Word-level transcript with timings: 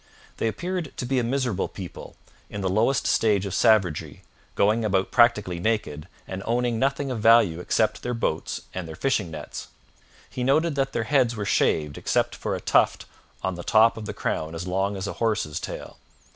They 0.37 0.47
appeared 0.47 0.93
to 0.97 1.05
be 1.05 1.19
a 1.19 1.23
miserable 1.23 1.67
people, 1.67 2.15
in 2.49 2.61
the 2.61 2.69
lowest 2.69 3.05
stage 3.05 3.45
of 3.45 3.53
savagery, 3.53 4.23
going 4.55 4.83
about 4.83 5.11
practically 5.11 5.59
naked, 5.59 6.07
and 6.27 6.41
owning 6.47 6.79
nothing 6.79 7.11
of 7.11 7.19
any 7.19 7.21
value 7.21 7.59
except 7.59 8.01
their 8.01 8.15
boats 8.15 8.61
and 8.73 8.87
their 8.87 8.95
fishing 8.95 9.29
nets. 9.29 9.67
He 10.27 10.43
noted 10.43 10.73
that 10.73 10.93
their 10.93 11.03
heads 11.03 11.35
were 11.35 11.45
shaved 11.45 11.99
except 11.99 12.33
for 12.35 12.55
a 12.55 12.59
tuft 12.61 13.05
'on 13.43 13.53
the 13.53 13.63
top 13.63 13.95
of 13.95 14.07
the 14.07 14.13
crown 14.15 14.55
as 14.55 14.65
long 14.65 14.95
as 14.97 15.05
a 15.05 15.13
horse's 15.21 15.59
tail.' 15.59 15.99